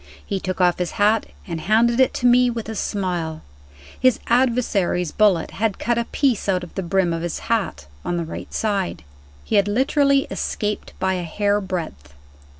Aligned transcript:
He 0.25 0.39
took 0.39 0.59
off 0.59 0.79
his 0.79 0.93
hat, 0.97 1.27
and 1.45 1.61
handed 1.61 1.99
it 1.99 2.11
to 2.15 2.25
me 2.25 2.49
with 2.49 2.67
a 2.67 2.73
smile. 2.73 3.43
His 3.99 4.19
adversary's 4.25 5.11
bullet 5.11 5.51
had 5.51 5.77
cut 5.77 5.99
a 5.99 6.05
piece 6.05 6.49
out 6.49 6.63
of 6.63 6.73
the 6.73 6.81
brim 6.81 7.13
of 7.13 7.21
his 7.21 7.37
hat, 7.53 7.85
on 8.03 8.17
the 8.17 8.25
right 8.25 8.51
side. 8.51 9.03
He 9.43 9.57
had 9.57 9.67
literally 9.67 10.21
escaped 10.31 10.93
by 10.99 11.13
a 11.13 11.21
hair 11.23 11.61
breadth. 11.61 12.15